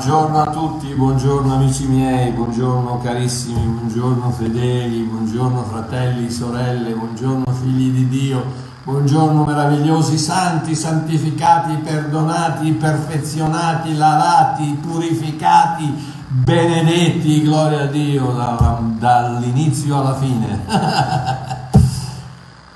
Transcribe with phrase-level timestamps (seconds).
[0.00, 7.90] Buongiorno a tutti, buongiorno amici miei, buongiorno carissimi, buongiorno fedeli, buongiorno fratelli, sorelle, buongiorno figli
[7.90, 8.42] di Dio,
[8.82, 15.92] buongiorno meravigliosi santi, santificati, perdonati, perfezionati, lavati, purificati,
[16.28, 20.60] benedetti, gloria a Dio da, dall'inizio alla fine.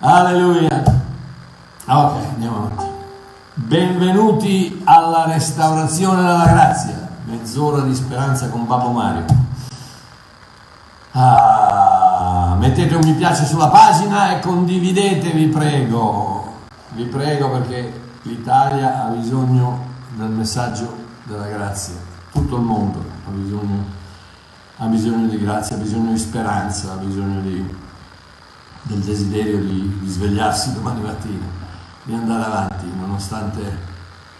[0.01, 0.83] Alleluia.
[1.87, 2.93] Ok, andiamo avanti.
[3.57, 7.04] Benvenuti alla restaurazione della grazia,
[7.45, 9.27] mezz'ora di speranza con Babbo Mario.
[11.13, 16.53] Ah, mettete un mi piace sulla pagina e condividete, vi prego,
[16.93, 21.95] vi prego perché l'Italia ha bisogno del messaggio della grazia,
[22.33, 23.85] tutto il mondo ha bisogno,
[24.79, 27.75] ha bisogno di grazia, ha bisogno di speranza, ha bisogno di,
[28.83, 31.63] del desiderio di, di svegliarsi domani mattina
[32.05, 33.93] di andare avanti nonostante,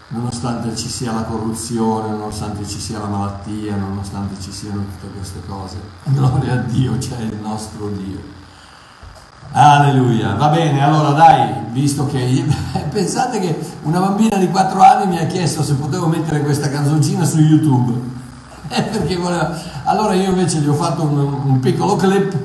[0.09, 5.41] nonostante ci sia la corruzione, nonostante ci sia la malattia, nonostante ci siano tutte queste
[5.47, 5.77] cose.
[6.05, 8.33] Gloria a Dio, c'è il nostro Dio.
[9.51, 12.45] Alleluia, va bene, allora dai, visto che
[12.91, 17.23] pensate che una bambina di 4 anni mi ha chiesto se potevo mettere questa canzoncina
[17.23, 18.13] su YouTube.
[19.17, 19.57] Voleva...
[19.83, 22.35] Allora io invece gli ho fatto un, un piccolo clip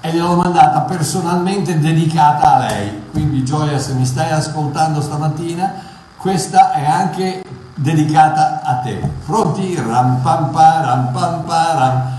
[0.00, 3.02] e gliel'ho mandata personalmente dedicata a lei.
[3.12, 5.87] Quindi Gioia, se mi stai ascoltando stamattina,
[6.18, 7.42] questa è anche
[7.74, 9.00] dedicata a te.
[9.24, 9.76] Pronti?
[9.76, 12.16] Ram pam pa, pam pa, ram.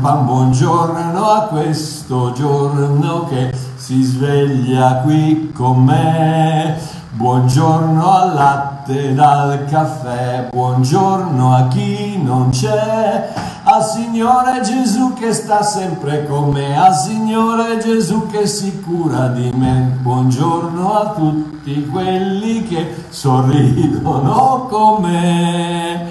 [0.00, 6.78] Pam buongiorno a questo giorno che si sveglia qui con me.
[7.10, 13.32] Buongiorno al latte dal caffè, buongiorno a chi non c'è
[13.68, 19.50] al Signore Gesù che sta sempre con me, al Signore Gesù che si cura di
[19.52, 19.98] me.
[20.02, 26.10] Buongiorno a tutti quelli che sorridono con me.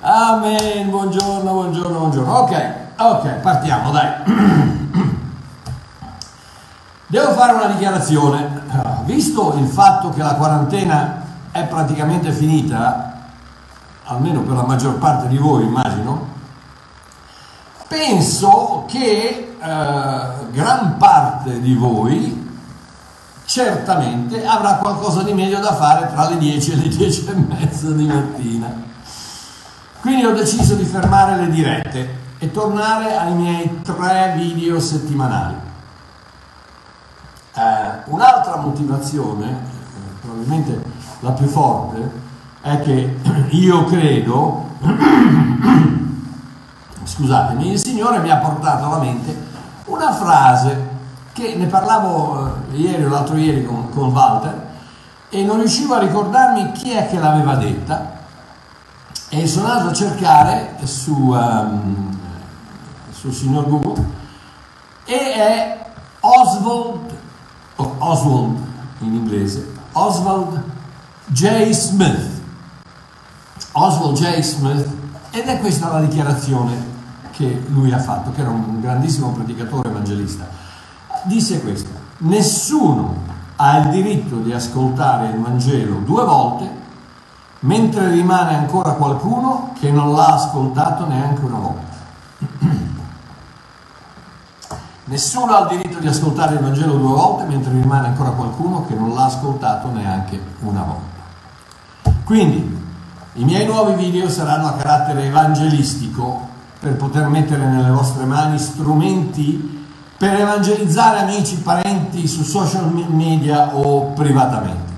[0.00, 0.90] Amen.
[0.90, 2.32] Buongiorno, buongiorno, buongiorno.
[2.36, 4.10] Ok, ok, partiamo, dai.
[7.06, 8.62] Devo fare una dichiarazione.
[9.04, 11.22] Visto il fatto che la quarantena
[11.52, 13.22] è praticamente finita,
[14.02, 16.37] almeno per la maggior parte di voi immagino,
[17.88, 20.20] penso che eh,
[20.52, 22.46] gran parte di voi
[23.44, 27.90] certamente avrà qualcosa di meglio da fare tra le 10 e le 10 e mezza
[27.90, 28.86] di mattina.
[30.00, 35.56] Quindi ho deciso di fermare le dirette e tornare ai miei tre video settimanali.
[37.54, 40.82] Eh, un'altra motivazione, eh, probabilmente
[41.20, 42.26] la più forte,
[42.60, 43.16] è che
[43.50, 44.66] io credo
[47.08, 49.34] scusatemi, il Signore mi ha portato alla mente
[49.86, 50.96] una frase
[51.32, 54.66] che ne parlavo eh, ieri o l'altro ieri con, con Walter
[55.30, 58.16] e non riuscivo a ricordarmi chi è che l'aveva detta
[59.30, 62.18] e sono andato a cercare su, um,
[63.10, 64.04] sul signor Google
[65.04, 65.86] e è
[66.20, 67.16] Oswald,
[67.76, 68.58] Oswald
[69.00, 70.62] in inglese, Oswald
[71.26, 71.70] J.
[71.70, 72.36] Smith.
[73.72, 74.40] Oswald J.
[74.40, 74.88] Smith
[75.30, 76.96] ed è questa la dichiarazione
[77.38, 80.48] che lui ha fatto, che era un grandissimo predicatore evangelista,
[81.22, 81.88] disse questo,
[82.18, 83.22] nessuno
[83.54, 86.68] ha il diritto di ascoltare il Vangelo due volte
[87.60, 91.96] mentre rimane ancora qualcuno che non l'ha ascoltato neanche una volta.
[95.04, 98.94] Nessuno ha il diritto di ascoltare il Vangelo due volte mentre rimane ancora qualcuno che
[98.94, 102.16] non l'ha ascoltato neanche una volta.
[102.24, 102.86] Quindi
[103.34, 106.47] i miei nuovi video saranno a carattere evangelistico
[106.78, 109.76] per poter mettere nelle vostre mani strumenti
[110.16, 114.96] per evangelizzare amici, parenti su social media o privatamente.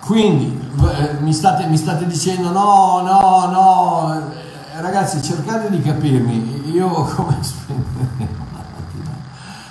[0.00, 6.70] Quindi eh, mi, state, mi state dicendo no, no, no, eh, ragazzi cercate di capirmi,
[6.70, 9.16] io come spendere la mattinata?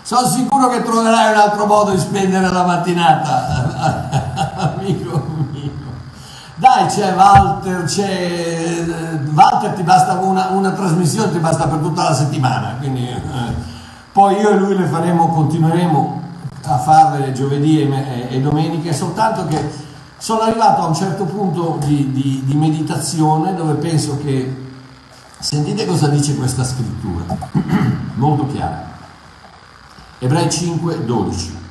[0.02, 4.10] Sono sicuro che troverai un altro modo di spendere la mattinata,
[4.76, 5.35] amico
[6.66, 8.86] dai c'è Walter, c'è
[9.32, 13.22] Walter ti basta una, una, trasmissione, ti basta per tutta la settimana, quindi eh,
[14.12, 16.22] poi io e lui le faremo, continueremo
[16.64, 19.84] a farle giovedì e, e, e domeniche, soltanto che
[20.18, 24.64] sono arrivato a un certo punto di, di, di meditazione dove penso che
[25.38, 27.26] sentite cosa dice questa scrittura,
[28.16, 28.94] molto chiara.
[30.18, 31.64] Ebrei 5, 12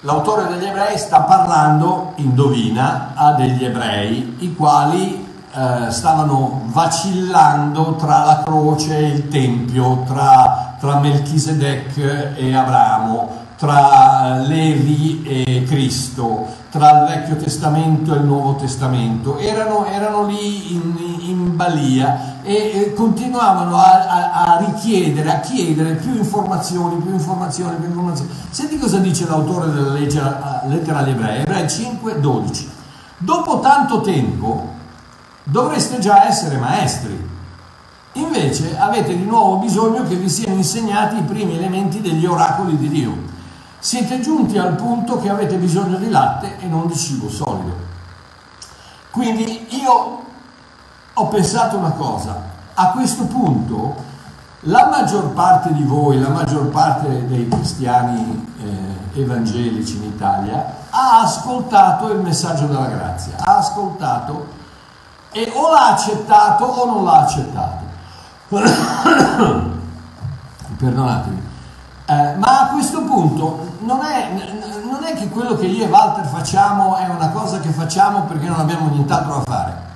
[0.00, 8.24] l'autore degli ebrei sta parlando, indovina, a degli ebrei, i quali eh, stavano vacillando tra
[8.24, 17.02] la croce e il tempio, tra, tra Melchisedec e Abramo, tra Levi e Cristo, tra
[17.02, 23.76] il Vecchio Testamento e il Nuovo Testamento, erano, erano lì in, in balia e, continuavano
[23.76, 28.30] a, a, a, richiedere, a chiedere più informazioni, più informazioni, più informazioni.
[28.50, 32.70] Senti cosa dice l'autore della lettera, lettera agli ebrei, ebrei 5, 12.
[33.18, 34.74] Dopo tanto tempo
[35.44, 37.28] dovreste già essere maestri.
[38.14, 42.88] Invece avete di nuovo bisogno che vi siano insegnati i primi elementi degli oracoli di
[42.88, 43.16] Dio.
[43.78, 47.88] Siete giunti al punto che avete bisogno di latte e non di cibo solido.
[49.10, 50.28] Quindi io
[51.14, 52.42] ho pensato una cosa,
[52.74, 54.08] a questo punto
[54.64, 61.20] la maggior parte di voi, la maggior parte dei cristiani eh, evangelici in Italia ha
[61.22, 64.58] ascoltato il messaggio della grazia, ha ascoltato
[65.30, 67.84] e o l'ha accettato o non l'ha accettato.
[70.76, 71.48] Perdonatemi.
[72.06, 74.30] Eh, ma a questo punto non è,
[74.84, 78.48] non è, che quello che io e Walter facciamo è una cosa che facciamo perché
[78.48, 79.88] non abbiamo nient'altro da fare.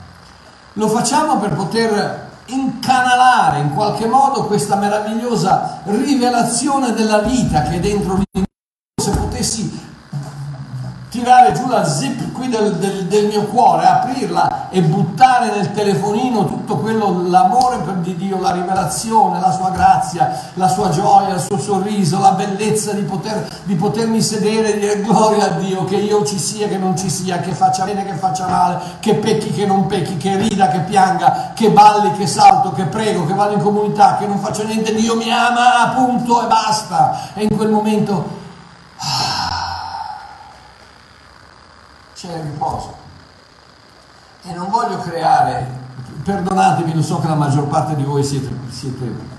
[0.76, 7.80] Lo facciamo per poter incanalare in qualche modo questa meravigliosa rivelazione della vita che è
[7.80, 8.53] dentro di noi.
[11.14, 16.44] Tirare giù la zip qui del, del, del, mio cuore, aprirla e buttare nel telefonino
[16.44, 21.40] tutto quello, l'amore per di Dio, la rivelazione, la sua grazia, la sua gioia, il
[21.40, 25.94] suo sorriso, la bellezza di, poter, di potermi sedere e dire gloria a Dio, che
[25.94, 29.52] io ci sia, che non ci sia, che faccia bene, che faccia male, che pecchi,
[29.52, 33.54] che non pecchi, che rida, che pianga, che balli, che salto, che prego, che vado
[33.54, 37.30] in comunità, che non faccio niente, Dio mi ama, punto e basta.
[37.34, 38.42] E in quel momento...
[42.24, 43.02] c'è riposo.
[44.44, 45.66] E non voglio creare,
[46.22, 49.32] perdonatemi, lo so che la maggior parte di voi siete, siete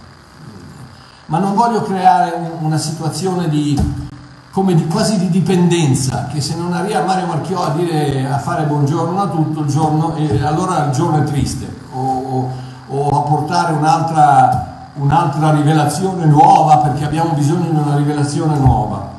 [1.27, 7.03] ma non voglio creare una situazione di, di, quasi di dipendenza, che se non arriva
[7.03, 11.17] Mario Marchiò a, dire, a fare buongiorno a tutto il giorno, eh, allora il giorno
[11.17, 12.51] è triste, o, o,
[12.87, 19.14] o a portare un'altra, un'altra rivelazione nuova, perché abbiamo bisogno di una rivelazione nuova.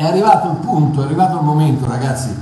[0.00, 2.34] È arrivato il punto, è arrivato il momento, ragazzi,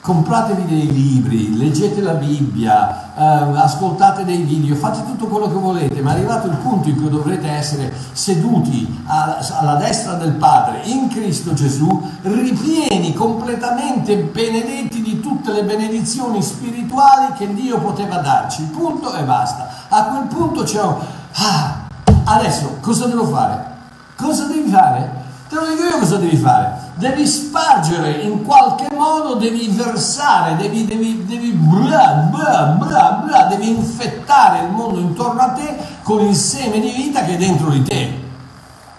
[0.00, 6.00] compratevi dei libri, leggete la Bibbia, eh, ascoltate dei video, fate tutto quello che volete,
[6.00, 10.80] ma è arrivato il punto in cui dovrete essere seduti alla, alla destra del Padre
[10.84, 18.62] in Cristo Gesù, ripieni completamente benedetti di tutte le benedizioni spirituali che Dio poteva darci,
[18.62, 19.68] punto e basta.
[19.90, 20.96] A quel punto c'è un...
[21.34, 21.84] Ah,
[22.24, 23.72] adesso cosa devo fare?
[24.16, 25.22] Cosa devi fare?
[25.50, 30.84] Te lo dico io cosa devi fare devi spargere in qualche modo, devi versare, devi,
[30.84, 36.36] devi, devi, bla, bla, bla, bla, devi infettare il mondo intorno a te con il
[36.36, 38.23] seme di vita che è dentro di te.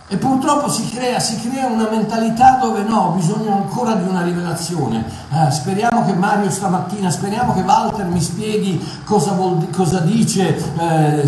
[0.08, 5.04] E purtroppo si crea, si crea, una mentalità dove no, bisogna ancora di una rivelazione.
[5.32, 11.28] Eh, speriamo che Mario stamattina, speriamo che Walter mi spieghi cosa, vuol, cosa dice eh,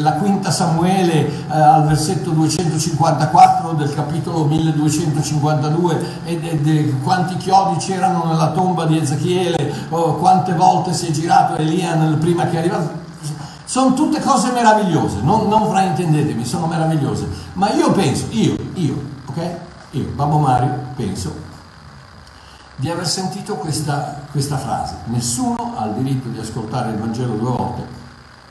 [0.00, 8.50] la quinta Samuele eh, al versetto 254 del capitolo 1252 e quanti chiodi c'erano nella
[8.50, 13.01] tomba di Ezechiele, quante volte si è girato Elia nel, prima che arrivasse
[13.72, 17.26] sono tutte cose meravigliose, non, non fraintendetemi, sono meravigliose.
[17.54, 19.56] Ma io penso, io, io, ok?
[19.92, 21.34] Io, Babbo Mario, penso
[22.76, 24.96] di aver sentito questa, questa frase.
[25.04, 27.86] Nessuno ha il diritto di ascoltare il Vangelo due volte,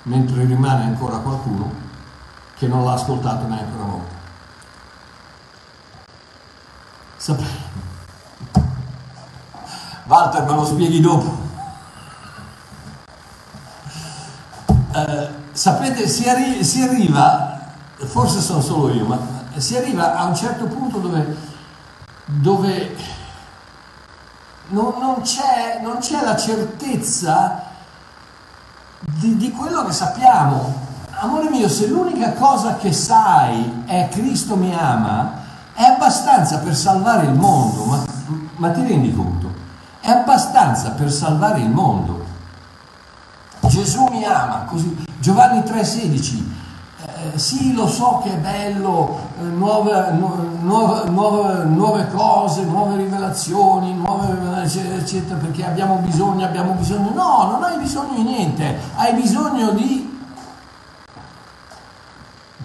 [0.03, 1.71] mentre rimane ancora qualcuno
[2.55, 4.15] che non l'ha ascoltato neanche una volta.
[7.17, 7.69] Sapete?
[10.07, 11.50] Walter me lo spieghi dopo.
[14.93, 17.59] Eh, sapete, si, arri- si, arriva,
[17.97, 19.17] forse sono solo io, ma
[19.55, 21.37] si arriva a un certo punto dove,
[22.25, 22.95] dove
[24.67, 25.81] non, non, c'è,
[26.23, 27.63] la certezza
[28.99, 30.89] di, di quello che sappiamo.
[31.11, 35.39] Amore mio, se l'unica cosa che sai è Cristo mi ama,
[35.73, 38.03] è abbastanza per salvare il mondo, ma,
[38.57, 39.53] ma ti rendi conto?
[40.01, 42.30] È abbastanza per salvare il mondo.
[43.81, 44.95] Gesù mi ama, così.
[45.17, 46.49] Giovanni 3,16.
[47.03, 53.95] Eh, sì, lo so che è bello, eh, nuove, nuove, nuove, nuove, cose, nuove rivelazioni,
[53.95, 57.09] nuove, eccetera, perché abbiamo bisogno, abbiamo bisogno.
[57.11, 60.19] No, non hai bisogno di niente, hai bisogno di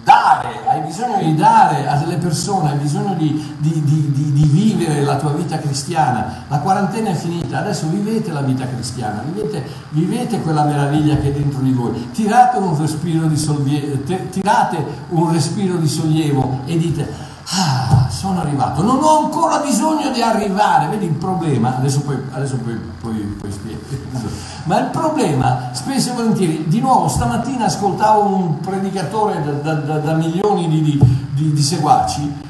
[0.03, 5.17] dare, hai bisogno di dare alle persone, hai bisogno di, di, di, di, vivere la
[5.17, 6.45] tua vita cristiana.
[6.47, 11.31] La quarantena è finita, adesso vivete la vita cristiana, vivete, vivete quella meraviglia che è
[11.31, 12.09] dentro di voi.
[12.11, 18.83] Tirate un respiro di, solvie, tirate un respiro di sollievo e dite, Ah, sono arrivato,
[18.83, 23.51] non ho ancora bisogno di arrivare, vedi il problema, adesso poi, adesso poi, poi, poi
[23.51, 23.79] spiego,
[24.65, 29.97] ma il problema, spesso e volentieri, di nuovo stamattina ascoltavo un predicatore da, da, da,
[29.99, 30.99] da milioni di, di,
[31.31, 32.45] di, di seguaci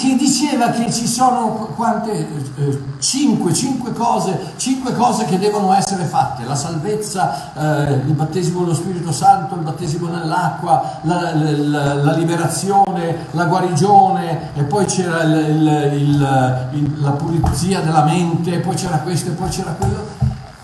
[0.00, 2.10] che, diceva che ci sono quante?
[2.56, 8.60] Eh, cinque, cinque, cose, cinque cose che devono essere fatte, la salvezza, eh, il battesimo
[8.60, 15.22] dello Spirito Santo, il battesimo nell'acqua, la, la, la liberazione, la guarigione, e poi c'era
[15.22, 20.09] il, il, il, la pulizia della mente, poi c'era questo e poi c'era quello.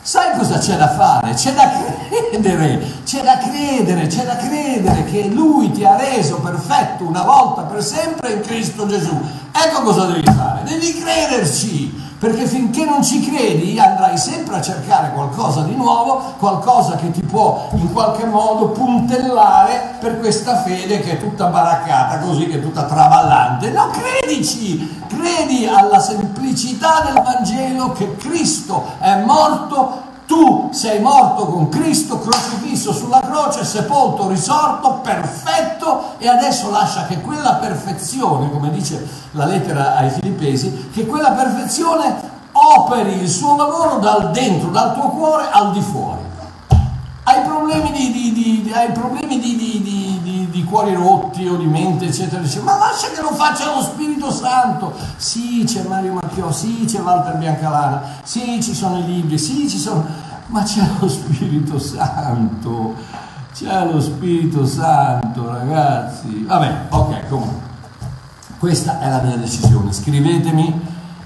[0.07, 1.35] Sai cosa c'è da fare?
[1.35, 7.03] C'è da credere, c'è da credere, c'è da credere che Lui ti ha reso perfetto
[7.03, 9.21] una volta per sempre in Cristo Gesù.
[9.51, 11.86] Ecco cosa devi fare, devi crederci,
[12.27, 17.23] perché finché non ci credi andrai sempre a cercare qualcosa di nuovo, qualcosa che ti
[17.23, 22.61] può in qualche modo puntellare per questa fede che è tutta baraccata così, che è
[22.61, 23.71] tutta traballante.
[23.71, 31.69] No, credici, credi alla semplicità del Vangelo che Cristo è morto tu sei morto con
[31.69, 39.07] Cristo crocifisso sulla croce, sepolto, risorto, perfetto e adesso lascia che quella perfezione, come dice
[39.33, 45.11] la lettera ai Filippesi, che quella perfezione operi il suo lavoro dal dentro, dal tuo
[45.11, 46.25] cuore al di fuori.
[47.23, 49.57] Hai problemi di, di, di, hai problemi di,
[50.65, 54.93] cuori rotti o di mente, eccetera, eccetera, ma lascia che lo faccia lo Spirito Santo.
[55.17, 59.79] Sì, c'è Mario Marchiò, sì, c'è Walter Biancalana, sì, ci sono i libri, sì, ci
[59.79, 60.05] sono...
[60.49, 62.95] Ma c'è lo Spirito Santo,
[63.53, 66.45] c'è lo Spirito Santo, ragazzi.
[66.45, 67.65] Vabbè, ok, comunque.
[68.59, 69.93] Questa è la mia decisione.
[69.93, 70.81] Scrivetemi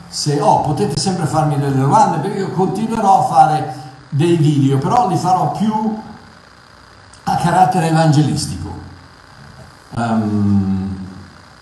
[0.09, 0.41] se...
[0.41, 3.75] Oh, potete sempre farmi delle domande perché io continuerò a fare
[4.09, 5.99] dei video, però li farò più
[7.23, 8.70] a carattere evangelistico,
[9.94, 10.99] um,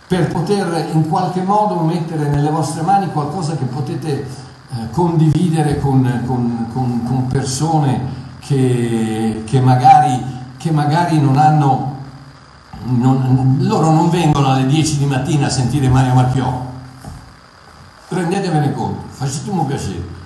[0.06, 4.26] per poter in qualche modo mettere nelle vostre mani qualcosa che potete
[4.70, 10.24] eh, condividere con, con, con, con persone che, che, magari,
[10.56, 11.96] che, magari, non hanno,
[12.84, 16.66] non, loro non vengono alle 10 di mattina a sentire Mario Marchiò,
[18.08, 20.16] prendetevene conto, facetemi un piacere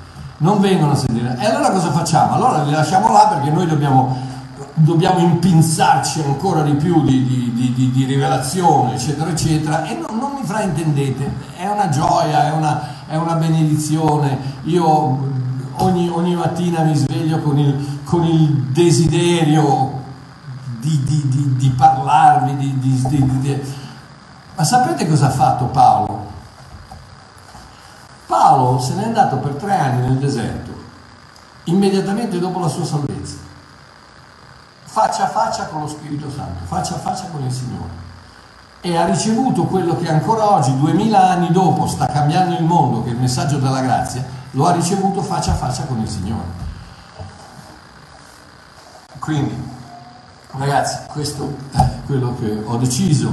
[0.42, 1.36] non vengono a sentire.
[1.38, 2.34] E allora cosa facciamo?
[2.34, 4.16] Allora li lasciamo là perché noi dobbiamo,
[4.74, 10.32] dobbiamo impinzarci ancora di più di, di, di, di rivelazione, eccetera, eccetera, e non, non,
[10.32, 14.38] mi fraintendete, è una gioia, è una, è una benedizione.
[14.64, 15.30] Io
[15.76, 20.00] ogni, ogni, mattina mi sveglio con il, con il desiderio
[20.80, 22.70] di, parlarvi,
[24.54, 26.30] ma sapete cosa ha fatto Paolo?
[28.26, 30.70] Paolo se n'è andato per tre anni nel deserto,
[31.64, 33.11] immediatamente dopo la sua salvezza,
[34.92, 38.00] faccia a faccia con lo Spirito Santo, faccia a faccia con il Signore.
[38.82, 43.08] E ha ricevuto quello che ancora oggi, duemila anni dopo, sta cambiando il mondo, che
[43.08, 46.60] è il messaggio della grazia, lo ha ricevuto faccia a faccia con il Signore.
[49.18, 49.56] Quindi,
[50.50, 53.32] ragazzi, questo è quello che ho deciso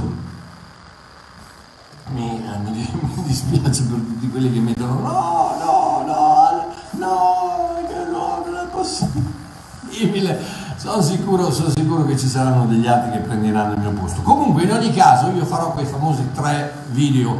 [2.06, 2.70] mi, eh, mi,
[3.14, 7.78] mi, dispiace per tutti quelli che mi dicono no, no, no, no,
[8.10, 10.68] no, non è possibile.
[10.80, 14.22] Sono sicuro, sono sicuro che ci saranno degli altri che prenderanno il mio posto.
[14.22, 17.36] Comunque, in ogni caso, io farò quei famosi tre video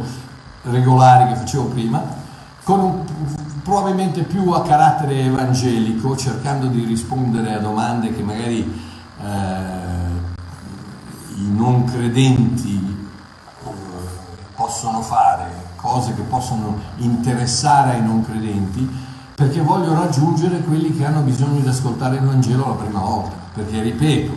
[0.61, 2.03] regolari che facevo prima,
[2.61, 3.03] con un,
[3.63, 9.25] probabilmente più a carattere evangelico, cercando di rispondere a domande che magari eh,
[11.37, 13.09] i non credenti
[14.53, 18.87] possono fare, cose che possono interessare ai non credenti,
[19.35, 23.81] perché voglio raggiungere quelli che hanno bisogno di ascoltare il Vangelo la prima volta, perché
[23.81, 24.31] ripeto,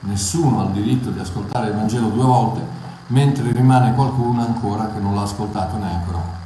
[0.00, 2.60] nessuno ha il diritto di ascoltare il Vangelo due volte,
[3.08, 6.36] mentre rimane qualcuno ancora che non l'ha ascoltato neanche una volta.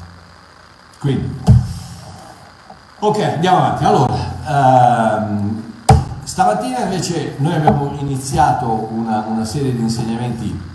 [0.99, 1.39] Quindi,
[2.99, 3.85] ok, andiamo avanti.
[3.85, 4.15] Allora,
[4.47, 5.63] ehm,
[6.23, 10.71] stamattina invece noi abbiamo iniziato una, una serie di insegnamenti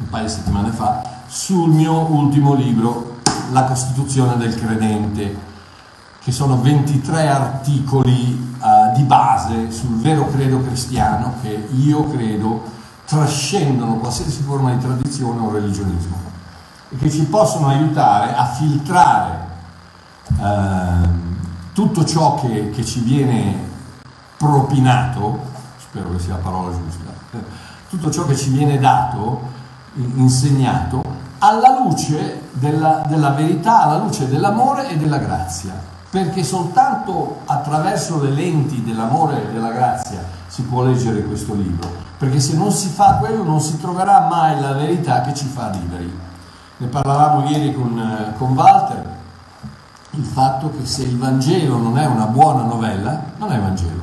[0.00, 3.16] un paio di settimane fa sul mio ultimo libro,
[3.50, 5.36] La Costituzione del Credente,
[6.28, 12.64] che sono 23 articoli uh, di base sul vero credo cristiano che io credo
[13.06, 16.16] trascendono qualsiasi forma di tradizione o religionismo
[16.90, 19.38] e che ci possono aiutare a filtrare
[20.36, 21.08] uh,
[21.72, 23.66] tutto ciò che, che ci viene
[24.36, 25.44] propinato,
[25.78, 27.10] spero che sia la parola giusta,
[27.88, 29.40] tutto ciò che ci viene dato
[29.94, 31.02] insegnato
[31.38, 38.30] alla luce della, della verità, alla luce dell'amore e della grazia, perché soltanto attraverso le
[38.30, 42.06] lenti dell'amore e della grazia si può leggere questo libro.
[42.18, 45.70] perché se non si fa quello non si troverà mai la verità che ci fa
[45.70, 46.12] liberi.
[46.78, 49.16] Ne parlavamo ieri con, eh, con Walter,
[50.10, 54.02] il fatto che se il Vangelo non è una buona novella, non è Vangelo.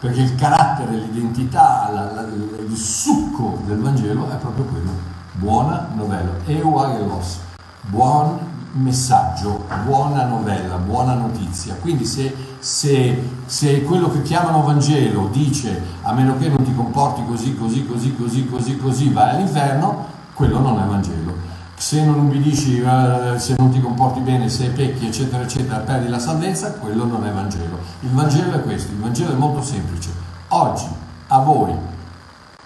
[0.00, 4.90] Perché il carattere, l'identità, la, la, il succo del Vangelo è proprio quello.
[5.32, 6.32] Buona novella.
[6.46, 7.38] Euagelos.
[7.82, 8.38] Buon
[8.72, 11.74] messaggio, buona novella, buona notizia.
[11.74, 17.24] Quindi se, se, se, quello che chiamano Vangelo dice a meno che non ti comporti
[17.26, 21.50] così, così, così, così, così, così, vai all'inferno, quello non è Vangelo.
[21.76, 26.18] Se non ubbidisci, eh, se non ti comporti bene, se pecchi, eccetera, eccetera, perdi la
[26.18, 27.78] salvezza, quello non è Vangelo.
[28.00, 30.10] Il Vangelo è questo, il Vangelo è molto semplice.
[30.48, 30.86] Oggi,
[31.28, 31.74] a voi,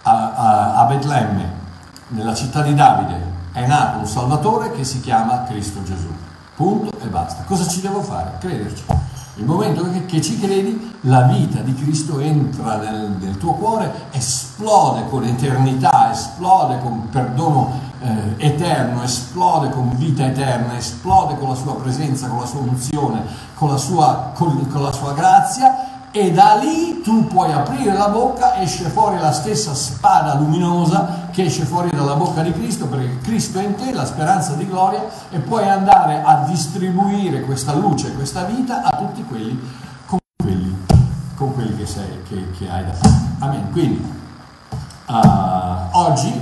[0.03, 1.65] a, a, a Betlemme,
[2.09, 6.13] nella città di Davide, è nato un Salvatore che si chiama Cristo Gesù.
[6.55, 7.43] Punto e basta.
[7.45, 8.37] Cosa ci devo fare?
[8.39, 8.85] Crederci.
[9.37, 14.09] Il momento che, che ci credi, la vita di Cristo entra nel, nel, tuo cuore,
[14.11, 21.55] esplode con eternità, esplode con perdono eh, eterno, esplode con vita eterna, esplode con la
[21.55, 23.23] sua presenza, con la sua unzione,
[23.55, 28.09] con la sua, con, con la sua grazia e da lì tu puoi aprire la
[28.09, 33.19] bocca, esce fuori la stessa spada luminosa che esce fuori dalla bocca di Cristo, perché
[33.19, 38.15] Cristo è in te, la speranza di gloria, e puoi andare a distribuire questa luce,
[38.15, 39.61] questa vita a tutti quelli
[40.07, 40.87] con quelli,
[41.35, 43.15] con quelli che, sei, che, che hai da fare.
[43.41, 43.71] Amen.
[43.71, 44.13] Quindi,
[45.09, 46.33] uh, oggi,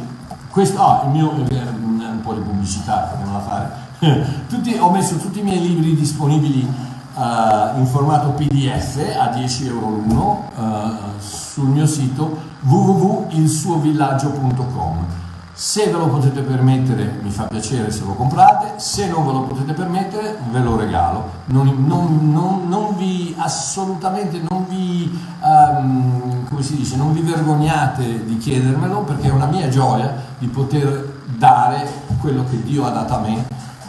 [0.51, 3.73] questo, oh, il mio, un po' di pubblicità, che fare,
[4.49, 9.89] tutti, ho messo tutti i miei libri disponibili uh, in formato PDF a 10 euro
[9.89, 15.23] l'uno uh, sul mio sito www.ilsuovillaggio.com.
[15.57, 19.43] Se ve lo potete permettere mi fa piacere se lo comprate, se non ve lo
[19.43, 21.31] potete permettere ve lo regalo.
[21.45, 28.25] Non, non, non, non vi assolutamente non vi, um, come si dice, non vi vergognate
[28.25, 31.89] di chiedermelo perché è una mia gioia di poter dare
[32.21, 33.47] quello che Dio ha dato a me,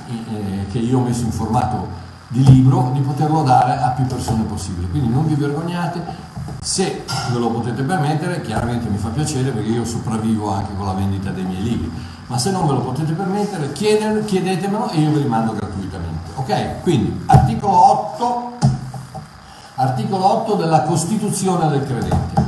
[0.08, 4.44] eh, che io ho messo in formato di libro di poterlo dare a più persone
[4.44, 4.88] possibile.
[4.88, 6.04] Quindi non vi vergognate,
[6.62, 10.94] se ve lo potete permettere, chiaramente mi fa piacere perché io sopravvivo anche con la
[10.94, 11.92] vendita dei miei libri,
[12.28, 16.32] ma se non ve lo potete permettere, chiedetemelo e io ve li mando gratuitamente.
[16.36, 16.82] Ok?
[16.82, 17.74] Quindi, articolo
[18.18, 18.58] 8,
[19.76, 22.44] articolo 8 della Costituzione del credente.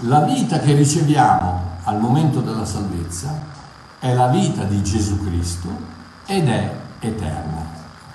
[0.00, 3.38] La vita che riceviamo al momento della salvezza
[3.98, 5.68] è la vita di Gesù Cristo
[6.24, 7.63] ed è eterna.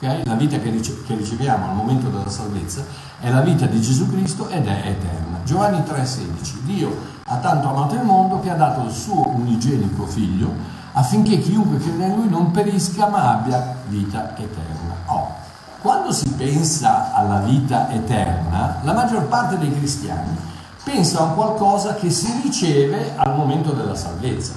[0.01, 0.23] Okay?
[0.23, 2.85] La vita che, rice- che, riceviamo al momento della salvezza
[3.19, 5.41] è la vita di Gesù Cristo ed è eterna.
[5.43, 10.77] Giovanni 3,16 Dio ha tanto amato il mondo che ha dato il suo unigenico figlio
[10.93, 14.95] affinché chiunque crede in lui non perisca ma abbia vita eterna.
[15.07, 15.35] Oh,
[15.81, 20.33] quando si pensa alla vita eterna, la maggior parte dei cristiani
[20.81, 24.53] pensa a qualcosa che si riceve al momento della salvezza,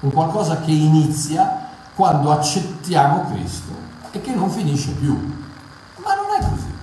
[0.00, 1.64] un qualcosa che inizia
[1.96, 3.85] quando accettiamo Cristo
[4.16, 5.14] e che non finisce più.
[6.02, 6.74] Ma non è così.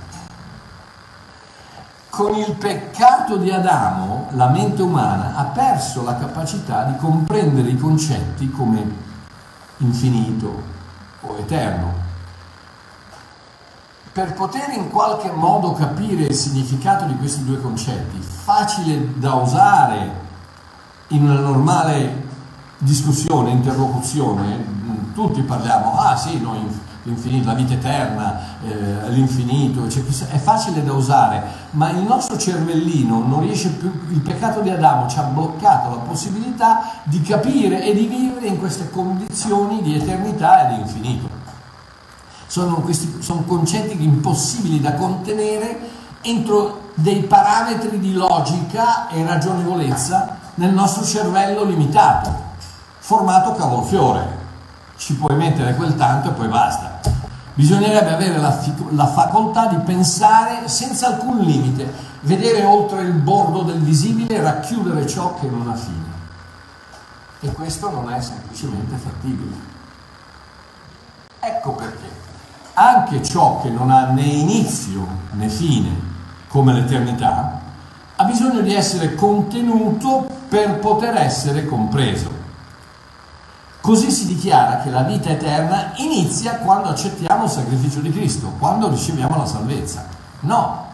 [2.10, 7.78] Con il peccato di Adamo la mente umana ha perso la capacità di comprendere i
[7.78, 9.02] concetti come
[9.78, 10.62] infinito
[11.22, 12.02] o eterno.
[14.12, 20.22] Per poter in qualche modo capire il significato di questi due concetti, facile da usare
[21.08, 22.28] in una normale
[22.78, 26.60] discussione, interlocuzione, tutti parliamo, ah sì, noi
[27.04, 33.26] l'infinito, la vita eterna, eh, l'infinito, cioè, è facile da usare, ma il nostro cervellino
[33.26, 37.94] non riesce più, il peccato di Adamo ci ha bloccato la possibilità di capire e
[37.94, 41.42] di vivere in queste condizioni di eternità e di infinito.
[42.48, 50.72] Sono, questi, sono concetti impossibili da contenere entro dei parametri di logica e ragionevolezza nel
[50.72, 52.32] nostro cervello limitato,
[53.00, 54.42] formato cavolfiore
[55.04, 57.02] ci puoi mettere quel tanto e poi basta.
[57.56, 58.58] Bisognerebbe avere la,
[58.92, 65.06] la, facoltà di pensare senza alcun limite, vedere oltre il bordo del visibile e racchiudere
[65.06, 66.12] ciò che non ha fine.
[67.42, 69.56] E questo non è semplicemente fattibile.
[71.42, 72.10] Ecco perché
[72.76, 76.12] anche ciò che non ha né inizio né fine,
[76.48, 77.60] come l'eternità,
[78.16, 82.42] ha bisogno di essere contenuto per poter essere compreso.
[83.84, 88.88] Così si dichiara che la vita eterna inizia quando accettiamo il sacrificio di Cristo, quando
[88.88, 90.06] riceviamo la salvezza.
[90.39, 90.86] No.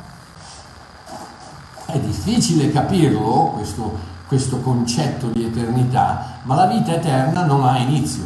[1.86, 8.24] È difficile capirlo, questo, questo concetto di eternità, ma la vita eterna non ha inizio.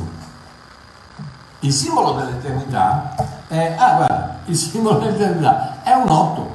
[1.60, 3.15] Il simbolo dell'eternità
[3.49, 6.53] è, ah, guarda, il simbolo dell'eternità è un 8.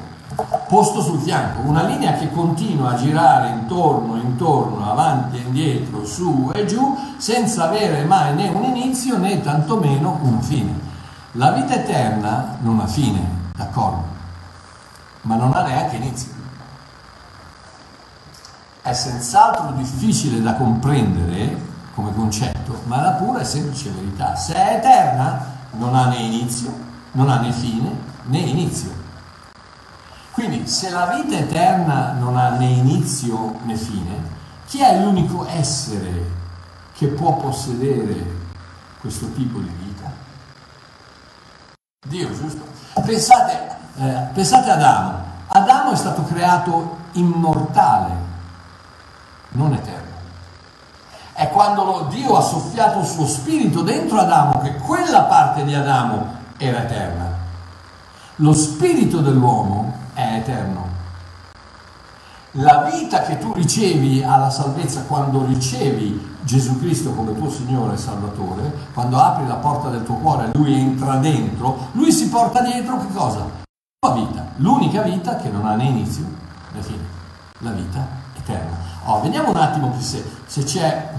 [0.68, 6.50] Posto sul fianco, una linea che continua a girare intorno, intorno, avanti e indietro, su
[6.54, 10.78] e giù, senza avere mai né un inizio né tantomeno una fine.
[11.33, 14.04] La vita eterna non ha fine, d'accordo,
[15.22, 16.33] ma non ha neanche inizio.
[18.83, 24.37] È senz'altro difficile da comprendere come concetto, ma la pura e semplice verità.
[24.37, 26.72] Se è eterna, non ha né inizio,
[27.12, 27.90] non ha né fine
[28.26, 28.98] né inizio.
[30.38, 34.22] Quindi se la vita eterna non ha né inizio né fine,
[34.68, 36.31] chi è l'unico essere
[36.92, 38.24] che può possedere
[39.01, 40.12] questo tipo di vita?
[42.07, 42.62] Dio, giusto?
[43.05, 45.22] Pensate, eh, pensate ad Adamo.
[45.48, 48.12] Adamo è stato creato immortale,
[49.48, 50.14] non eterno.
[51.33, 56.27] È quando Dio ha soffiato il suo spirito dentro Adamo che quella parte di Adamo
[56.59, 57.29] era eterna.
[58.40, 60.87] Lo spirito dell'uomo è eterno.
[62.53, 67.96] La vita che tu ricevi alla salvezza quando ricevi Gesù Cristo come tuo Signore e
[67.96, 72.98] Salvatore, quando apri la porta del tuo cuore, Lui entra dentro, Lui si porta dietro
[72.98, 73.44] che cosa?
[74.07, 76.24] La vita, l'unica vita che non ha né inizio
[76.74, 77.05] né fine,
[77.59, 78.77] la vita eterna.
[79.07, 81.11] Oh, vediamo un attimo se, se c'è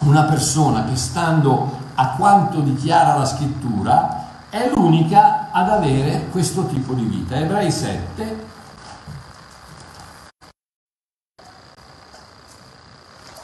[0.00, 4.19] una persona che stando a quanto dichiara la scrittura
[4.50, 7.36] è l'unica ad avere questo tipo di vita.
[7.36, 8.48] Ebrei 7.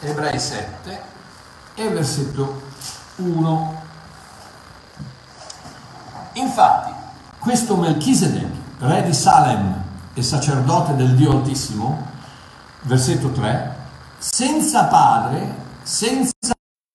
[0.01, 1.01] Ebrei 7
[1.75, 2.63] e versetto
[3.17, 3.83] 1.
[6.35, 6.93] Infatti,
[7.39, 12.05] questo Melchisedec, re di Salem e sacerdote del Dio Altissimo,
[12.83, 13.77] versetto 3,
[14.19, 16.33] senza padre, senza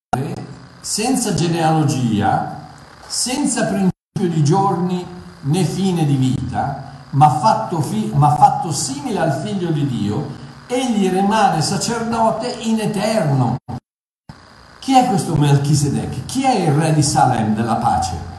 [0.10, 0.34] padre,
[0.80, 2.60] senza genealogia,
[3.08, 3.91] senza principio,
[4.28, 5.06] di giorni
[5.42, 11.10] né fine di vita, ma fatto, fi- ma fatto simile al figlio di Dio, egli
[11.10, 13.58] rimane sacerdote in eterno.
[14.80, 16.26] Chi è questo Melchisedec?
[16.26, 18.30] Chi è il re di Salem della pace?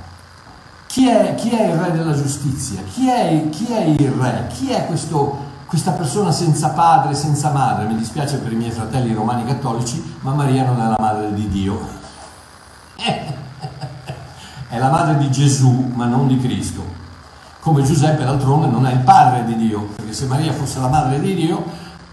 [0.87, 2.83] Chi è, chi è il re della giustizia?
[2.83, 4.49] Chi è, chi è il re?
[4.53, 7.87] Chi è questo, questa persona senza padre, senza madre?
[7.87, 11.49] Mi dispiace per i miei fratelli romani cattolici, ma Maria non è la madre di
[11.49, 12.01] Dio.
[14.73, 16.83] È la madre di Gesù, ma non di Cristo.
[17.61, 21.21] Come Giuseppe d'altronde non è il padre di Dio, perché se Maria fosse la madre
[21.21, 21.63] di Dio,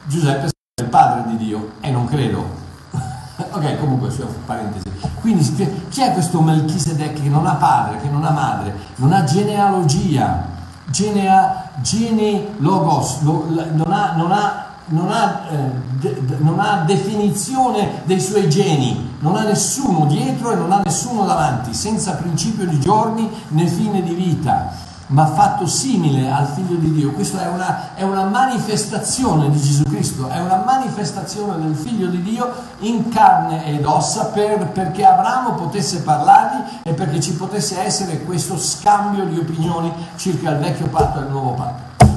[0.04, 2.45] Giuseppe sarebbe il padre di Dio, e non credo.
[2.91, 4.10] ok, comunque,
[4.45, 4.91] parentesi.
[5.22, 9.24] Quindi chi è questo Melchisedec che non ha padre, che non ha madre, non ha
[9.24, 10.45] genealogia,
[10.88, 18.02] genea, gene logos, lo, non ha, non ha non ha, eh, de, non ha, definizione
[18.06, 22.80] dei suoi geni, non ha nessuno dietro e non ha nessuno davanti, senza principio di
[22.80, 24.71] giorni né fine di vita,
[25.08, 27.12] ma fatto simile al figlio di Dio.
[27.12, 32.21] Questa è una, è una manifestazione di Gesù Cristo, è una manifestazione del figlio di
[32.23, 38.23] Dio in carne ed ossa per, perché Abramo potesse parlargli e perché ci potesse essere
[38.23, 42.08] questo scambio di opinioni circa il vecchio patto e il nuovo patto.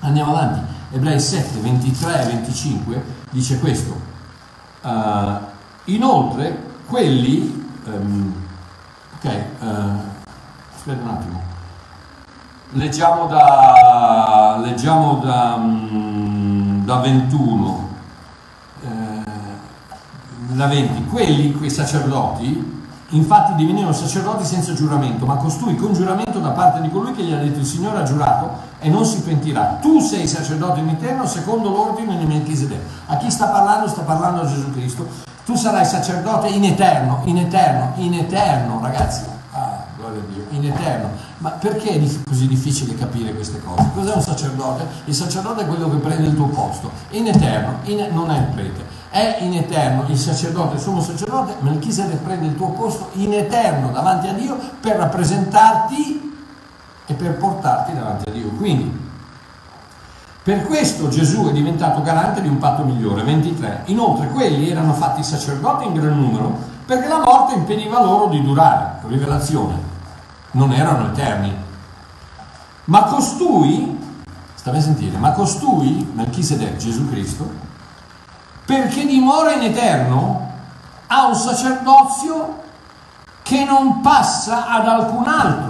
[0.00, 0.78] Andiamo avanti.
[0.92, 3.94] Ebrei 7, 23 e 25 dice questo.
[4.82, 5.38] Uh,
[5.84, 7.68] inoltre, quelli...
[7.84, 8.34] Um,
[9.16, 9.66] ok, uh,
[10.74, 11.42] aspetta un attimo.
[12.72, 17.88] Leggiamo da, leggiamo da, um, da 21,
[18.80, 18.88] uh,
[20.54, 21.04] da 20.
[21.04, 22.78] Quelli, quei sacerdoti,
[23.12, 27.32] Infatti divennero sacerdoti senza giuramento, ma costui con giuramento da parte di colui che gli
[27.32, 29.78] ha detto il Signore ha giurato e non si pentirà.
[29.80, 32.80] Tu sei sacerdote in eterno secondo l'ordine di Melchisedec.
[33.06, 33.88] A chi sta parlando?
[33.88, 35.06] Sta parlando a Gesù Cristo.
[35.44, 39.22] Tu sarai sacerdote in eterno, in eterno, in eterno, ragazzi.
[39.52, 41.10] Ah, gloria a Dio, in eterno.
[41.38, 43.88] Ma perché è così difficile capire queste cose?
[43.94, 44.86] Cos'è un sacerdote?
[45.06, 46.90] Il sacerdote è quello che prende il tuo posto.
[47.10, 51.56] In eterno, in, non è il prete è in eterno il sacerdote, il sommo sacerdote,
[51.58, 56.19] Melchisedec prende il tuo posto in eterno davanti a Dio per rappresentarti
[57.10, 58.50] e per portarti davanti a Dio.
[58.50, 59.08] Quindi,
[60.42, 63.24] per questo Gesù è diventato garante di un patto migliore.
[63.24, 63.82] 23.
[63.86, 69.00] Inoltre quelli erano fatti sacerdoti in gran numero perché la morte impediva loro di durare.
[69.06, 69.88] Rivelazione.
[70.52, 71.54] Non erano eterni.
[72.84, 73.98] Ma costui,
[74.54, 77.48] state a sentire, ma costui, Melchisedec, Gesù Cristo,
[78.64, 80.48] perché dimora in eterno,
[81.08, 82.62] ha un sacerdozio
[83.42, 85.69] che non passa ad alcun altro.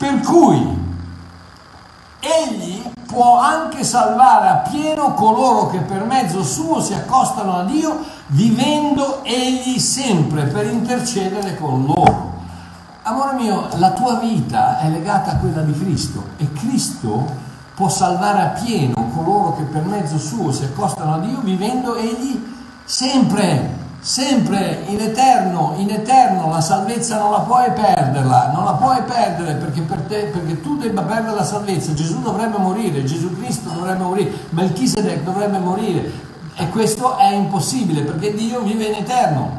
[0.00, 0.66] Per cui
[2.20, 7.98] egli può anche salvare a pieno coloro che per mezzo suo si accostano a Dio,
[8.28, 12.32] vivendo egli sempre per intercedere con loro.
[13.02, 17.26] Amore mio, la tua vita è legata a quella di Cristo e Cristo
[17.74, 22.42] può salvare a pieno coloro che per mezzo suo si accostano a Dio vivendo egli
[22.84, 29.02] sempre, sempre in eterno, in eterno la salvezza non la puoi perderla, non la puoi
[29.02, 33.68] perdere perché, per te, perché tu debba perdere la salvezza, Gesù dovrebbe morire, Gesù Cristo
[33.68, 36.10] dovrebbe morire, Melchisedec dovrebbe morire
[36.54, 39.58] e questo è impossibile perché Dio vive in eterno.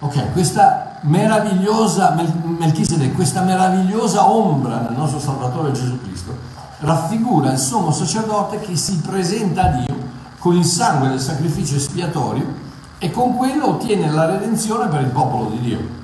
[0.00, 2.14] Ok, questa meravigliosa
[2.58, 6.50] Melchisedec, questa meravigliosa ombra del nostro Salvatore Gesù Cristo
[6.80, 9.96] raffigura il sommo sacerdote che si presenta a Dio
[10.38, 12.70] con il sangue del sacrificio espiatorio
[13.02, 16.00] e con quello ottiene la redenzione per il popolo di Dio.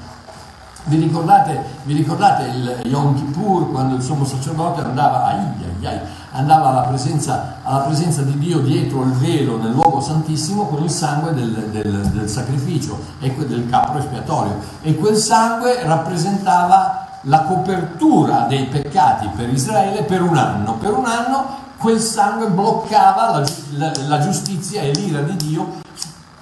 [0.87, 6.01] Vi ricordate, vi ricordate il Yom Kippur quando il sommo sacerdote andava, ai, ai, ai,
[6.33, 10.91] andava alla, presenza, alla, presenza, di Dio dietro il velo nel luogo santissimo con il
[10.91, 18.47] sangue del, del, del sacrificio e del capro espiatorio e quel sangue rappresentava la copertura
[18.49, 20.75] dei peccati per Israele per un anno.
[20.75, 25.87] Per un anno quel sangue bloccava la, la, la giustizia e l'ira di Dio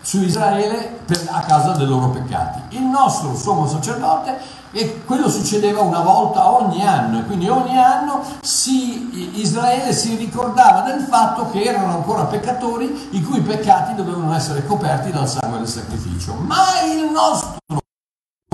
[0.06, 2.76] su Israele per, a causa dei loro peccati.
[2.76, 4.38] Il nostro sommo sacerdote,
[4.70, 10.82] e quello succedeva una volta ogni anno, e quindi ogni anno si, Israele si ricordava
[10.82, 15.68] del fatto che erano ancora peccatori i cui peccati dovevano essere coperti dal sangue del
[15.68, 16.34] sacrificio.
[16.34, 17.80] Ma il nostro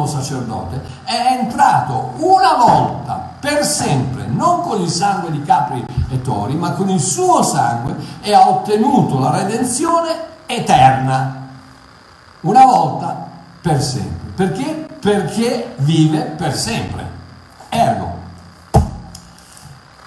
[0.07, 6.55] sacerdote è entrato una volta per sempre, non con il sangue di capri e tori,
[6.55, 11.42] ma con il suo sangue e ha ottenuto la redenzione eterna,
[12.43, 13.29] una volta
[13.61, 14.31] per sempre.
[14.35, 14.89] Perché?
[15.01, 17.11] Perché vive per sempre.
[17.69, 18.21] Ergo.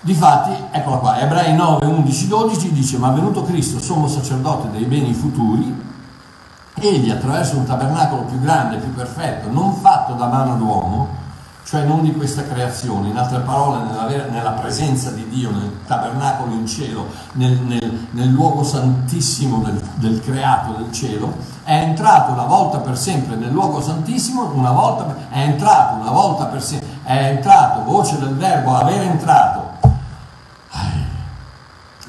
[0.02, 5.14] Difatti, eccola qua, Ebrei 9, 11, 12 dice, ma venuto Cristo, sommo sacerdote dei beni
[5.14, 5.84] futuri,
[6.76, 11.08] egli attraverso un tabernacolo più grande, più perfetto, non fatto da mano d'uomo,
[11.66, 16.54] cioè non di questa creazione, in altre parole nella, nella presenza di Dio, nel tabernacolo
[16.54, 22.44] in cielo, nel, nel, nel luogo santissimo del, del, creato del cielo, è entrato una
[22.44, 27.30] volta per sempre nel luogo santissimo, una volta, è entrato una volta per sempre, è
[27.30, 29.74] entrato, voce del verbo aver entrato,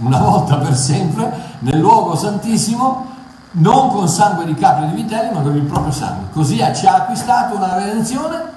[0.00, 3.14] una volta per sempre nel luogo santissimo
[3.52, 6.28] non con sangue di capri e di vitelli, ma con il proprio sangue.
[6.30, 8.55] Così ci ha acquistato una redenzione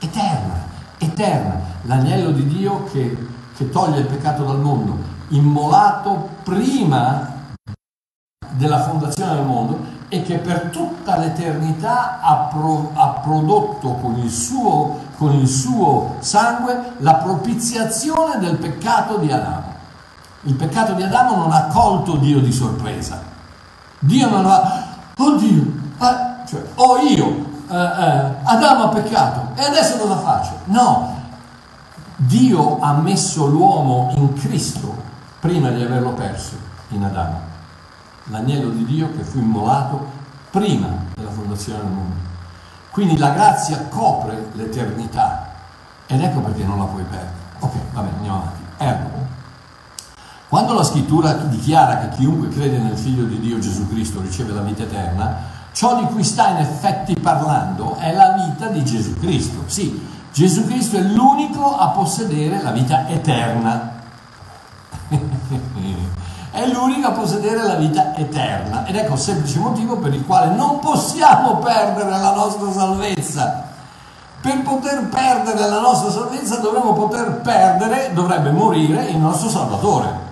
[0.00, 0.64] eterna,
[0.98, 1.60] eterna.
[1.82, 3.16] L'agnello di Dio che,
[3.56, 7.38] che toglie il peccato dal mondo, immolato prima
[8.52, 14.30] della fondazione del mondo e che per tutta l'eternità ha, pro, ha prodotto con il,
[14.30, 19.78] suo, con il suo sangue la propiziazione del peccato di Adamo.
[20.42, 23.22] Il peccato di Adamo non ha colto Dio di sorpresa,
[24.00, 24.86] Dio non ha,
[25.16, 25.62] oddio,
[26.00, 30.58] eh, cioè, oh io, eh, eh, Adamo ha peccato e adesso cosa faccio?
[30.64, 31.18] No,
[32.16, 34.94] Dio ha messo l'uomo in Cristo
[35.38, 36.56] prima di averlo perso
[36.88, 37.40] in Adamo.
[38.24, 40.18] L'agnello di Dio che fu immolato
[40.50, 42.14] prima della fondazione del mondo.
[42.90, 45.48] Quindi la grazia copre l'eternità
[46.06, 47.38] ed ecco perché non la puoi perdere.
[47.60, 48.58] Ok, va bene, andiamo avanti.
[48.78, 49.26] Ergo,
[50.48, 54.62] quando la scrittura dichiara che chiunque crede nel Figlio di Dio Gesù Cristo riceve la
[54.62, 55.36] vita eterna,
[55.72, 59.62] ciò di cui sta in effetti parlando è la vita di Gesù Cristo.
[59.66, 63.98] Sì, Gesù Cristo è l'unico a possedere la vita eterna.
[66.50, 70.54] è l'unico a possedere la vita eterna ed ecco il semplice motivo per il quale
[70.54, 73.68] non possiamo perdere la nostra salvezza.
[74.40, 80.29] Per poter perdere la nostra salvezza dovremmo poter perdere, dovrebbe morire il nostro Salvatore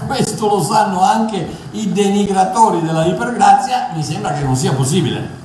[0.06, 5.38] questo lo sanno anche i denigratori della ipergrazia, mi sembra che non sia possibile.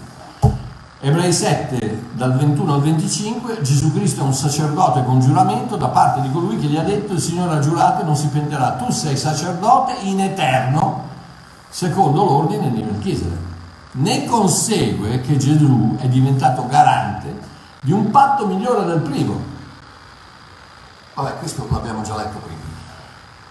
[1.02, 6.22] Ebrei 7, dal 21 al 25, Gesù Cristo è un sacerdote con giuramento da parte
[6.22, 8.92] di colui che gli ha detto il Signore ha giurato e non si penterà, tu
[8.92, 11.04] sei sacerdote in eterno,
[11.70, 13.38] secondo l'ordine di Melchisedec.
[13.92, 17.40] Ne consegue che Gesù è diventato garante
[17.82, 19.54] di un patto migliore del primo.
[21.14, 22.75] Vabbè, questo l'abbiamo già letto prima.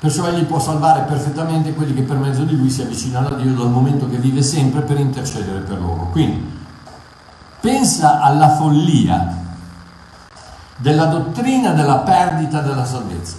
[0.04, 3.54] Perciò egli può salvare perfettamente quelli che per mezzo di lui si avvicinano a Dio
[3.54, 6.08] dal momento che vive sempre per intercedere per loro.
[6.12, 6.46] Quindi
[7.58, 9.34] pensa alla follia
[10.76, 13.36] della dottrina della perdita della salvezza.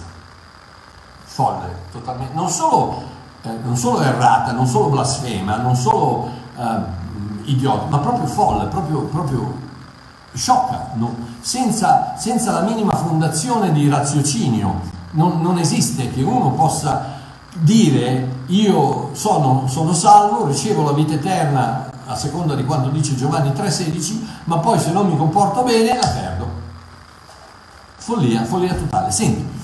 [1.22, 2.34] Folle, totalmente.
[2.34, 3.00] Non solo,
[3.42, 6.80] eh, non solo errata, non solo blasfema, non solo eh,
[7.44, 9.56] idiota, ma proprio folle, proprio, proprio
[10.32, 11.14] sciocca, no?
[11.38, 17.14] senza, senza la minima fondazione di raziocinio non, non esiste che uno possa
[17.52, 23.50] dire io sono, sono, salvo, ricevo la vita eterna a seconda di quanto dice Giovanni
[23.50, 26.48] 3,16, ma poi se non mi comporto bene la perdo.
[27.96, 29.10] Follia, follia totale.
[29.10, 29.54] Senti,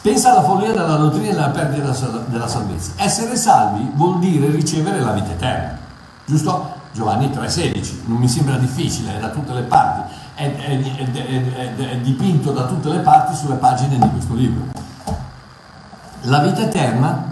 [0.00, 1.92] Pensa alla follia della dottrina e della perdita
[2.26, 2.92] della salvezza.
[2.96, 5.76] Essere salvi vuol dire ricevere la vita eterna,
[6.24, 6.76] giusto?
[6.92, 11.96] Giovanni 3,16, non mi sembra difficile, è da tutte le parti, è, è, è, è,
[11.98, 14.66] dipinto da tutte le parti sulle pagine di questo libro.
[16.22, 17.30] La vita eterna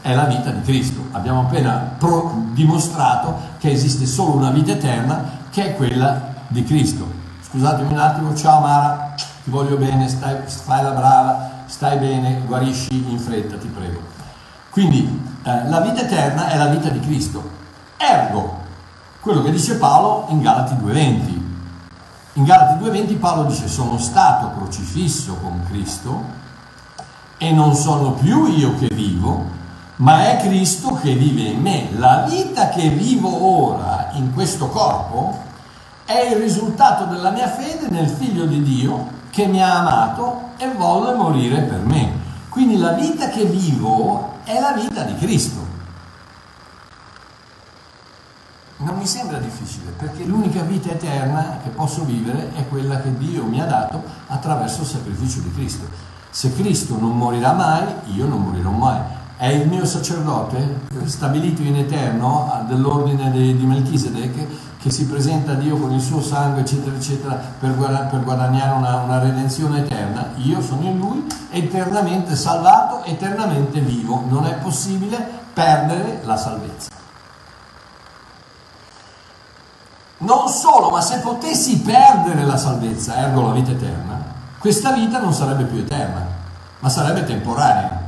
[0.00, 1.06] è la vita di Cristo.
[1.12, 7.06] Abbiamo appena pro- dimostrato che esiste solo una vita eterna che è quella di Cristo.
[7.48, 13.08] Scusatemi un attimo, ciao Mara, ti voglio bene, stai, fai la brava, stai bene, guarisci
[13.08, 14.00] in fretta, ti prego.
[14.70, 17.48] Quindi eh, la vita eterna è la vita di Cristo.
[17.96, 18.62] Ergo,
[19.20, 21.42] quello che dice Paolo in Galati 2.20.
[22.32, 26.42] In Galati 2.20 Paolo dice sono stato crocifisso con Cristo
[27.38, 29.44] e non sono più io che vivo,
[29.96, 31.88] ma è Cristo che vive in me.
[31.96, 35.42] La vita che vivo ora in questo corpo
[36.04, 40.68] è il risultato della mia fede nel Figlio di Dio che mi ha amato e
[40.72, 42.22] volle morire per me.
[42.48, 45.72] Quindi la vita che vivo è la vita di Cristo.
[48.76, 53.44] Non mi sembra difficile perché l'unica vita eterna che posso vivere è quella che Dio
[53.44, 56.12] mi ha dato attraverso il sacrificio di Cristo.
[56.34, 58.98] Se Cristo non morirà mai, io non morirò mai.
[59.36, 65.76] È il mio sacerdote stabilito in eterno dell'ordine di Melchisedec che si presenta a Dio
[65.76, 70.30] con il suo sangue, eccetera, eccetera, per, guadagnare una, una, redenzione eterna.
[70.38, 74.24] Io sono in Lui, eternamente salvato, eternamente vivo.
[74.28, 75.16] Non è possibile
[75.52, 76.90] perdere la salvezza.
[80.18, 84.13] Non solo, ma se potessi perdere la salvezza, ergo la vita eterna,
[84.64, 86.26] questa vita non sarebbe più eterna,
[86.78, 88.00] ma sarebbe temporanea.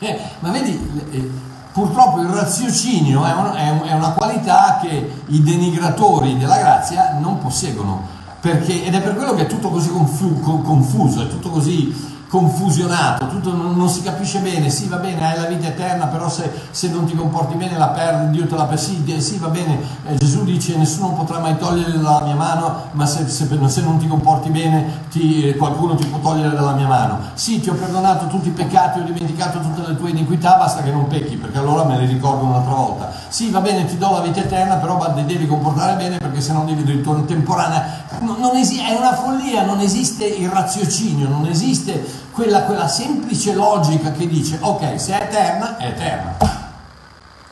[0.00, 1.30] Eh, ma vedi, eh,
[1.70, 7.16] Purtroppo il raziocinio è, un, è, un, è una qualità che i denigratori della grazia
[7.20, 8.06] non posseggono,
[8.40, 11.94] perché, ed è per quello che è tutto così confu, confuso, è tutto così
[12.34, 16.28] confusionato, tutto non, non, si capisce bene, sì va bene, hai la vita eterna, però
[16.28, 19.78] se, se non ti comporti bene la perdi, Dio te la persidia, sì va bene,
[20.08, 23.98] eh, Gesù dice nessuno potrà mai togliere dalla mia mano, ma se, se, se non
[23.98, 27.20] ti comporti bene ti, eh, qualcuno ti può togliere dalla mia mano.
[27.34, 30.90] Sì, ti ho perdonato tutti i peccati, ho dimenticato tutte le tue iniquità, basta che
[30.90, 33.12] non pecchi, perché allora me le ricordo un'altra volta.
[33.28, 36.64] Sì, va bene, ti do la vita eterna, però devi comportare bene perché se no
[36.64, 38.02] devi ritornare temporanea.
[38.20, 43.54] Non, non esi- è una follia, non esiste il raziocinio, non esiste quella, quella semplice
[43.54, 46.62] logica che dice ok, se è eterna, è eterna.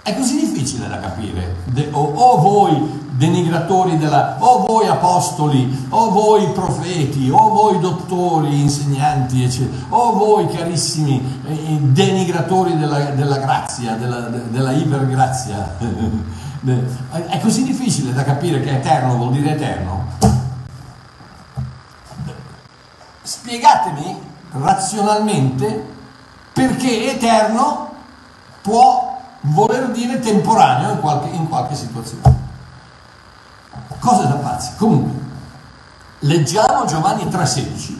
[0.03, 1.59] È così difficile da capire.
[1.67, 8.61] De, o, o, voi denigratori della, o voi apostoli, o voi profeti, o voi dottori,
[8.61, 15.77] insegnanti, eccetera, o voi carissimi eh, denigratori della, della grazia, della, della ipergrazia.
[17.29, 20.07] È così difficile da capire che eterno vuol dire eterno.
[23.23, 25.91] Spiegatemi razionalmente
[26.53, 27.91] perché eterno
[28.61, 32.41] può voler dire temporaneo in qualche, in qualche situazione.
[33.99, 34.73] Cose da pazzi.
[34.77, 35.21] Comunque,
[36.21, 37.99] leggiamo Giovanni 3,16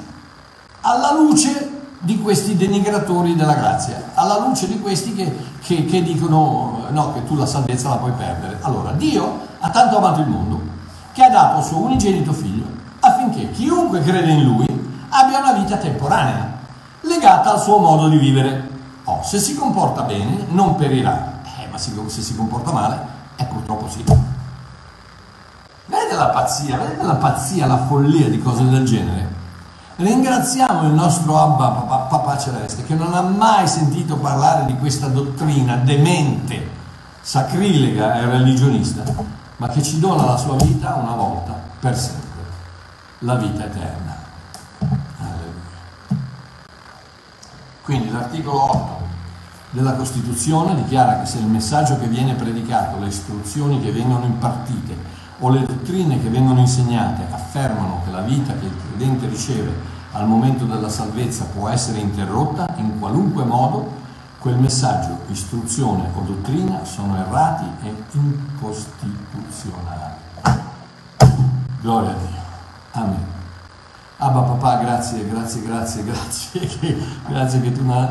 [0.83, 6.87] alla luce di questi denigratori della grazia, alla luce di questi che, che, che dicono
[6.91, 8.59] no, che tu la salvezza la puoi perdere.
[8.63, 10.61] Allora, Dio ha tanto amato il mondo
[11.13, 12.65] che ha dato il suo unigenito figlio
[13.01, 14.72] affinché chiunque crede in lui
[15.15, 16.59] abbia una vita temporanea,
[17.03, 18.71] legata al suo modo di vivere.
[19.05, 23.89] Oh, se si comporta bene non perirà, eh, ma se si comporta male, è purtroppo
[23.89, 24.03] sì.
[25.87, 29.41] Vedete la pazzia, vedete la pazzia, la follia di cose del genere?
[29.97, 35.09] Ringraziamo il nostro Abba, papà, papà Celeste, che non ha mai sentito parlare di questa
[35.09, 36.71] dottrina demente,
[37.21, 39.03] sacrilega e religionista,
[39.59, 42.41] ma che ci dona la sua vita una volta per sempre,
[43.19, 44.22] la vita eterna.
[47.93, 49.01] Quindi l'articolo 8
[49.73, 54.97] della Costituzione dichiara che se il messaggio che viene predicato, le istruzioni che vengono impartite
[55.41, 59.75] o le dottrine che vengono insegnate affermano che la vita che il credente riceve
[60.13, 63.93] al momento della salvezza può essere interrotta in qualunque modo,
[64.39, 70.15] quel messaggio, istruzione o dottrina sono errati e incostituzionali.
[71.83, 72.41] Gloria a Dio.
[72.93, 73.42] Amen.
[74.23, 76.97] Abba papà, grazie, grazie, grazie, grazie,
[77.27, 78.09] grazie che tu non,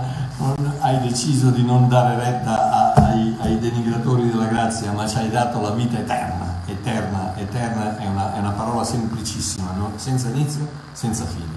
[0.80, 5.62] hai deciso di non dare retta ai, ai, denigratori della grazia, ma ci hai dato
[5.62, 9.93] la vita eterna, eterna, eterna è una, è una parola semplicissima, no?
[9.95, 11.55] senza inizio, senza fine,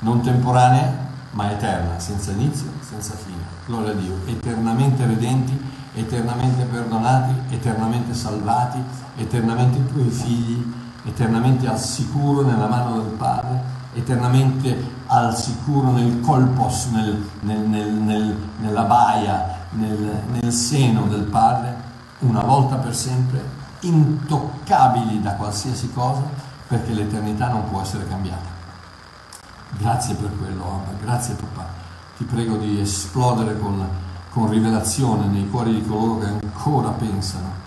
[0.00, 0.92] non temporanea,
[1.30, 3.44] ma eterna, senza inizio, senza fine.
[3.64, 5.58] Gloria a Dio, eternamente redenti,
[5.94, 8.78] eternamente perdonati, eternamente salvati,
[9.16, 10.70] eternamente tuoi figli,
[11.06, 18.36] eternamente al sicuro nella mano del Padre eternamente al sicuro nel colpos, nel, nel, nel,
[18.58, 21.74] nella baia, nel seno del Padre,
[22.20, 23.42] una volta per sempre,
[23.80, 26.22] intoccabili da qualsiasi cosa,
[26.66, 28.54] perché l'eternità non può essere cambiata.
[29.78, 31.66] Grazie per quello, Abba, grazie papà.
[32.16, 33.86] Ti prego di esplodere con,
[34.30, 37.64] con rivelazione nei cuori di coloro che ancora pensano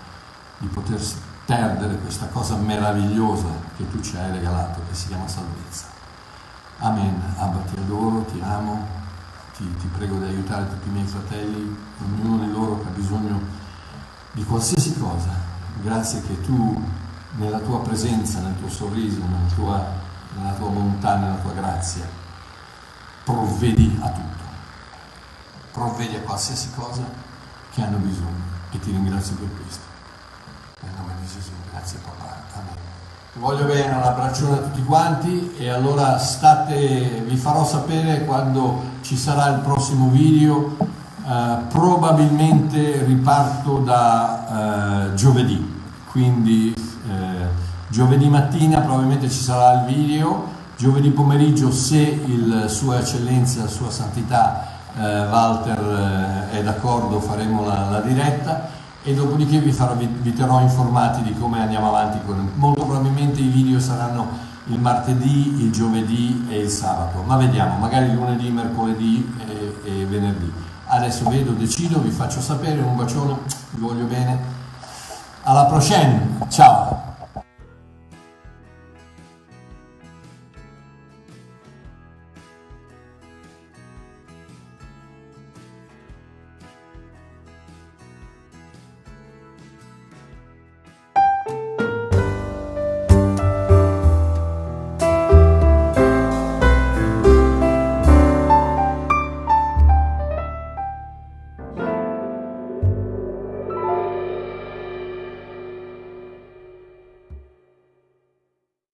[0.58, 1.00] di poter
[1.44, 5.89] perdere questa cosa meravigliosa che tu ci hai regalato, che si chiama salvezza.
[6.82, 7.20] Amen.
[7.36, 8.86] Abba, ti adoro, ti amo,
[9.54, 13.38] ti, ti prego di aiutare tutti i miei fratelli, ognuno di loro che ha bisogno
[14.32, 15.28] di qualsiasi cosa.
[15.82, 16.82] Grazie che tu,
[17.36, 19.92] nella tua presenza, nel tuo sorriso, nella tua,
[20.36, 22.08] nella tua bontà, nella tua grazia,
[23.24, 24.44] provvedi a tutto.
[25.72, 27.04] Provvedi a qualsiasi cosa
[27.72, 29.84] che hanno bisogno e ti ringrazio per questo.
[30.80, 32.19] Nel nome di Gesù, grazie papà.
[33.34, 39.16] Voglio bene, un abbraccione a tutti quanti e allora state, vi farò sapere quando ci
[39.16, 47.46] sarà il prossimo video, eh, probabilmente riparto da eh, giovedì, quindi eh,
[47.88, 54.66] giovedì mattina probabilmente ci sarà il video, giovedì pomeriggio se il Sua Eccellenza, Sua Santità
[54.98, 60.32] eh, Walter eh, è d'accordo faremo la, la diretta e dopodiché vi, farò, vi, vi,
[60.32, 62.18] terrò informati di come andiamo avanti.
[62.24, 67.76] Con, molto probabilmente i video saranno il martedì, il giovedì e il sabato, ma vediamo,
[67.78, 70.52] magari lunedì, mercoledì e, e venerdì.
[70.86, 73.36] Adesso vedo, decido, vi faccio sapere, un bacione,
[73.70, 74.58] vi voglio bene.
[75.42, 77.09] Alla prossima, ciao!